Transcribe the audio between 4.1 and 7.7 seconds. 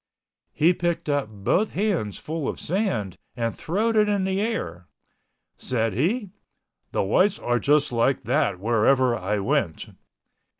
the air. Said he, "The whites are